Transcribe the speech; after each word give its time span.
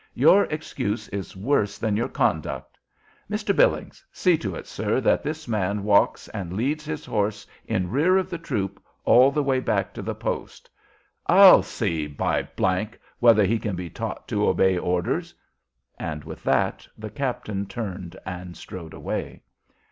your 0.15 0.45
excuse 0.45 1.07
is 1.09 1.35
worse 1.37 1.77
than 1.77 1.95
your 1.95 2.09
conduct. 2.09 2.79
Mr. 3.29 3.55
Billings, 3.55 4.03
see 4.11 4.35
to 4.35 4.55
it, 4.55 4.65
sir, 4.65 4.99
that 4.99 5.21
this 5.21 5.47
man 5.47 5.83
walks 5.83 6.27
and 6.29 6.53
leads 6.53 6.83
his 6.85 7.05
horse 7.05 7.45
in 7.67 7.91
rear 7.91 8.17
of 8.17 8.27
the 8.27 8.39
troop 8.39 8.83
all 9.05 9.29
the 9.29 9.43
way 9.43 9.59
back 9.59 9.93
to 9.93 10.01
the 10.01 10.15
post. 10.15 10.71
I'll 11.27 11.61
see, 11.61 12.07
by! 12.07 12.47
whether 13.19 13.45
he 13.45 13.59
can 13.59 13.75
be 13.75 13.91
taught 13.91 14.27
to 14.29 14.47
obey 14.49 14.75
orders." 14.75 15.35
And 15.99 16.23
with 16.23 16.43
that 16.45 16.87
the 16.97 17.11
captain 17.11 17.67
turned 17.67 18.17
and 18.25 18.57
strode 18.57 18.95
away. 18.95 19.43